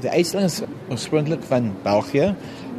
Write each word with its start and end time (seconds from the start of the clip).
Die 0.00 0.10
uitstalling 0.10 0.48
is 0.48 0.62
oorspronklik 0.88 1.42
van 1.48 1.72
België, 1.82 2.34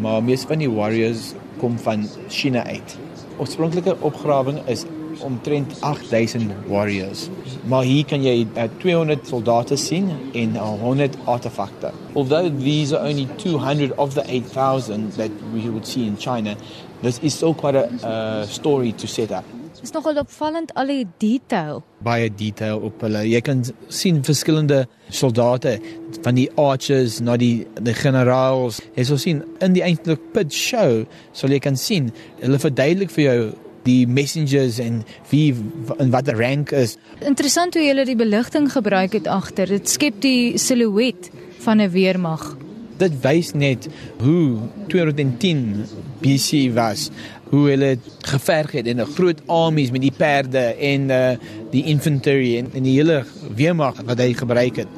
maar 0.00 0.22
meeste 0.22 0.46
van 0.46 0.60
die 0.60 0.70
warriors 0.70 1.32
kom 1.60 1.78
van 1.80 2.04
China 2.28 2.64
uit. 2.64 2.96
Oorspronklike 3.40 3.96
opgrawing 4.04 4.60
is 4.68 4.84
omtrent 5.20 5.76
8000 5.80 6.52
warriors. 6.68 7.28
Maar 7.64 7.82
hier 7.82 8.04
kan 8.04 8.22
jy 8.22 8.46
uh, 8.56 8.68
200 8.78 9.26
soldate 9.26 9.76
sien 9.76 10.10
en 10.32 10.54
uh, 10.54 10.68
100 10.80 11.16
artefakte. 11.24 11.92
Although 12.14 12.50
these 12.58 12.96
are 12.96 13.08
only 13.08 13.28
200 13.36 13.92
of 13.96 14.14
the 14.14 14.24
8000 14.26 15.12
that 15.16 15.30
we 15.52 15.70
would 15.70 15.86
see 15.86 16.06
in 16.06 16.16
China, 16.16 16.56
this 17.02 17.18
is 17.18 17.34
still 17.34 17.54
quite 17.54 17.76
a 17.76 17.88
uh, 18.02 18.46
story 18.46 18.92
to 18.92 19.06
set 19.06 19.30
up. 19.30 19.44
Is 19.82 19.92
nogal 19.92 20.16
opvallend 20.18 20.72
al 20.74 20.88
die 20.90 21.04
detail. 21.20 21.82
Baie 22.02 22.30
detail 22.32 22.80
op 22.82 23.02
hulle. 23.04 23.20
Jy 23.28 23.40
kan 23.44 23.60
sien 23.92 24.22
verskillende 24.26 24.80
soldate 25.14 25.76
van 26.24 26.38
die 26.38 26.48
archers 26.58 27.20
na 27.22 27.36
die 27.38 27.66
die 27.84 27.94
generaals. 27.94 28.80
Jy 28.96 29.04
sal 29.10 29.20
sien 29.22 29.44
in 29.62 29.76
die 29.76 29.84
eintlik 29.86 30.24
pit 30.34 30.50
show 30.54 31.04
sal 31.36 31.54
jy 31.54 31.60
kan 31.62 31.78
sien 31.78 32.10
hulle 32.40 32.58
verduidelik 32.62 33.14
vir 33.14 33.24
jou 33.26 33.38
die 33.86 34.06
messengers 34.06 34.80
en 34.82 35.00
wie 35.30 35.54
en 35.98 36.10
wat 36.10 36.28
die 36.28 36.36
rank 36.36 36.74
is. 36.76 36.96
Interessant 37.22 37.78
hoe 37.78 37.86
hulle 37.86 38.06
die 38.08 38.18
beligting 38.18 38.68
gebruik 38.72 39.16
het 39.18 39.30
agter. 39.30 39.70
Dit 39.78 39.88
skep 39.88 40.20
die 40.24 40.58
silhouet 40.58 41.30
van 41.64 41.80
'n 41.80 41.90
weermag. 41.90 42.56
Dit 42.98 43.12
wys 43.22 43.52
net 43.52 43.88
hoe 44.18 44.58
210 44.88 45.84
BC 46.20 46.72
was 46.74 47.10
hoe 47.50 47.68
hulle 47.70 47.98
geverg 48.26 48.72
het 48.72 48.86
en 48.86 49.00
'n 49.00 49.14
groot 49.16 49.40
armies 49.46 49.90
met 49.90 50.00
die 50.00 50.12
perde 50.16 50.74
en 50.74 51.10
uh, 51.10 51.36
die 51.70 51.84
infantry 51.84 52.58
en, 52.58 52.70
en 52.74 52.82
die 52.82 52.96
hele 52.98 53.24
weermag 53.54 53.94
wat 54.04 54.18
hy 54.18 54.32
gebruik 54.32 54.76
het. 54.76 54.88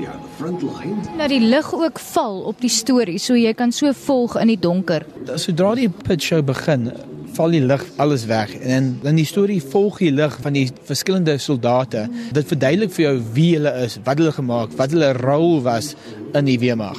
Ja, 0.00 0.10
the 0.10 0.28
front 0.36 0.62
line. 0.62 0.96
Nou 1.16 1.28
die 1.28 1.40
lig 1.40 1.74
ook 1.74 1.98
val 1.98 2.40
op 2.40 2.60
die 2.60 2.70
storie, 2.70 3.18
so 3.18 3.36
jy 3.36 3.52
kan 3.54 3.72
so 3.72 3.92
volg 3.92 4.34
in 4.40 4.50
die 4.50 4.58
donker. 4.58 5.06
Sodra 5.34 5.74
die 5.74 5.88
pit 5.88 6.22
show 6.22 6.42
begin, 6.42 6.90
val 7.36 7.54
die 7.54 7.62
lig 7.64 7.82
alles 8.02 8.26
weg 8.30 8.54
en 8.60 8.94
in 9.02 9.18
die 9.18 9.26
storie 9.28 9.60
volg 9.62 10.00
jy 10.04 10.12
lig 10.14 10.36
van 10.44 10.56
die 10.56 10.68
verskillende 10.88 11.36
soldate. 11.42 12.06
Dit 12.36 12.48
verduidelik 12.50 12.94
vir 12.96 13.06
jou 13.08 13.16
wie 13.36 13.50
hulle 13.56 13.74
is, 13.84 13.98
wat 14.06 14.22
hulle 14.22 14.32
gemaak, 14.34 14.74
wat 14.78 14.94
hulle 14.94 15.12
rol 15.20 15.60
was 15.66 15.94
in 16.34 16.48
die 16.50 16.58
weermag. 16.62 16.98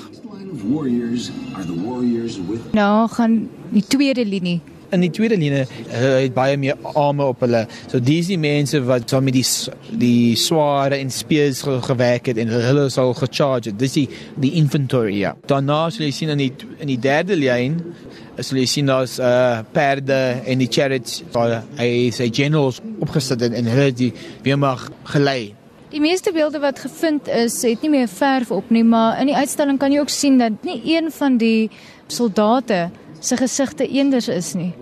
Warriors 0.66 1.30
are 1.54 1.66
the 1.66 1.76
warriors 1.76 2.40
with 2.48 2.64
Nou 2.74 3.08
gaan 3.12 3.46
die 3.76 3.84
tweede 3.86 4.26
linie 4.26 4.62
in 4.96 5.04
die 5.04 5.12
tweede 5.14 5.38
linie 5.40 5.64
het 5.90 6.34
baie 6.36 6.58
meer 6.60 6.78
arme 6.96 7.28
op 7.32 7.44
hulle. 7.46 7.66
So 7.90 8.02
dis 8.04 8.30
die 8.32 8.40
mense 8.42 8.82
wat 8.86 9.10
so 9.10 9.22
met 9.24 9.36
die 9.36 9.46
die 10.00 10.36
sware 10.40 11.00
en 11.02 11.12
spears 11.14 11.64
gewerk 11.88 12.30
het 12.32 12.40
en 12.42 12.52
hulle 12.54 12.88
sal 12.94 13.14
gecharge. 13.18 13.74
Dis 13.76 13.98
die 13.98 14.08
die 14.42 14.56
inventory 14.60 15.18
ja. 15.22 15.36
Daarna 15.50 15.86
sal 15.94 16.08
jy 16.08 16.14
sien 16.16 16.34
in 16.36 16.44
die 16.46 16.52
in 16.84 16.92
die 16.92 17.00
derde 17.02 17.38
lyn 17.40 17.80
as 18.38 18.52
jy 18.52 18.66
sien 18.68 18.90
daar's 18.92 19.20
uh 19.20 19.64
perde 19.74 20.42
en 20.46 20.60
die 20.60 20.70
chariots 20.72 21.24
waar 21.32 21.64
hy 21.80 22.10
sy 22.16 22.30
generals 22.34 22.82
opgesit 23.00 23.42
en 23.42 23.70
hulle 23.72 23.92
die 23.96 24.12
weermag 24.44 24.90
gelei. 25.14 25.54
Die 25.94 26.02
meeste 26.04 26.34
beelde 26.36 26.60
wat 26.60 26.80
gevind 26.84 27.30
is, 27.32 27.62
het 27.64 27.84
nie 27.86 27.92
meer 27.94 28.10
verf 28.12 28.52
op 28.52 28.72
nie, 28.74 28.84
maar 28.84 29.20
in 29.22 29.30
die 29.30 29.36
uitstalling 29.38 29.78
kan 29.80 29.94
jy 29.94 30.02
ook 30.02 30.12
sien 30.12 30.40
dat 30.42 30.64
nie 30.68 30.82
een 30.84 31.12
van 31.14 31.38
die 31.40 31.70
soldate 32.12 32.90
se 33.20 33.38
gesigte 33.40 33.88
eenders 33.88 34.28
is 34.28 34.54
nie. 34.58 34.74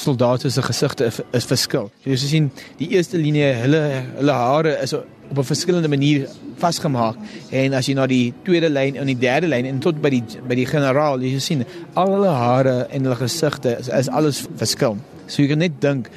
Soldate 0.00 0.50
se 0.50 0.62
gesigte 0.62 1.08
is, 1.10 1.18
is 1.32 1.48
verskil. 1.48 1.90
Jy 2.06 2.18
sien 2.20 2.50
die 2.78 2.92
eerste 2.94 3.18
linie, 3.18 3.48
hulle 3.64 3.82
hulle 4.20 4.38
hare 4.38 4.76
is 4.84 4.94
op 4.94 5.38
'n 5.38 5.44
verskillende 5.44 5.88
manier 5.88 6.28
vasgemaak 6.62 7.18
en 7.62 7.76
as 7.78 7.88
jy 7.90 7.96
na 7.98 8.06
die 8.10 8.32
tweede 8.46 8.70
lyn 8.72 8.98
en 9.00 9.10
die 9.10 9.18
derde 9.18 9.50
lyn 9.50 9.68
en 9.68 9.82
tot 9.84 9.98
by 10.02 10.12
die 10.14 10.22
by 10.48 10.58
die 10.58 10.68
generaal, 10.68 11.22
jy 11.22 11.42
sien 11.42 11.66
al 11.98 12.14
hulle 12.14 12.32
hare 12.36 12.76
en 12.90 13.08
hulle 13.08 13.18
gesigte 13.20 13.76
is, 13.80 13.90
is 13.92 14.10
alles 14.10 14.44
verskil. 14.60 14.96
So 15.26 15.42
jy 15.42 15.52
kan 15.52 15.62
net 15.64 15.80
dink 15.82 16.10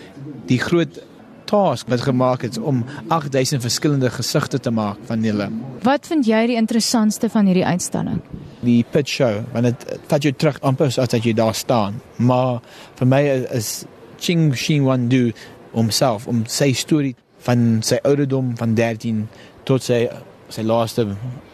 die 0.49 0.61
groot 0.61 1.01
task 1.45 1.89
wat 1.89 2.01
gemaak 2.01 2.41
het 2.41 2.57
om 2.57 2.83
8000 3.07 3.61
verskillende 3.61 4.09
gesigte 4.09 4.59
te 4.59 4.71
maak 4.71 4.97
van 5.05 5.23
hulle. 5.23 5.49
Wat 5.85 6.07
vind 6.09 6.25
jy 6.27 6.45
die 6.49 6.57
interessantste 6.59 7.29
van 7.29 7.49
hierdie 7.49 7.65
uitstalling? 7.65 8.21
Die 8.65 8.81
pit 8.91 9.09
show, 9.09 9.43
want 9.53 9.69
dit 9.69 9.99
vat 10.09 10.25
jou 10.25 10.33
terug 10.33 10.57
amper 10.65 10.89
as 10.89 10.97
dat 11.13 11.25
jy 11.25 11.35
daar 11.37 11.55
staan. 11.55 12.01
Maar 12.17 12.61
vir 12.97 13.11
my 13.11 13.21
is 13.53 13.85
Ching 14.17 14.53
Xin 14.57 14.87
Wan 14.87 15.09
Du 15.09 15.31
homself 15.75 16.27
om 16.27 16.45
sy 16.49 16.71
storie 16.73 17.15
van 17.45 17.83
sy 17.85 17.99
ouderdom 18.07 18.55
van 18.57 18.73
13 18.77 19.25
tot 19.67 19.83
sy 19.85 20.05
sy 20.55 20.63
laaste 20.65 21.07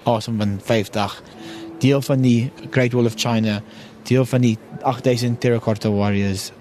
asem 0.09 0.39
van 0.41 0.57
50 0.63 1.17
deel 1.81 2.01
van 2.06 2.22
die 2.22 2.51
Great 2.69 2.94
Wall 2.94 3.09
of 3.09 3.17
China. 3.17 3.62
Deel 4.06 4.25
van 4.25 4.41
die 4.45 4.57
8000 4.81 5.39
terracotta 5.41 5.89
warriors. 5.89 6.51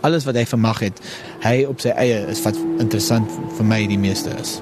Alles 0.00 0.24
wat 0.24 0.36
hy 0.40 0.44
vermag 0.48 0.82
het 0.84 1.00
hy 1.44 1.62
op 1.68 1.80
sy 1.82 1.94
eie 1.98 2.20
is 2.32 2.42
wat 2.46 2.58
interessant 2.78 3.30
vir 3.56 3.66
my 3.66 3.80
die 3.90 4.00
meeste 4.00 4.32
is 4.40 4.60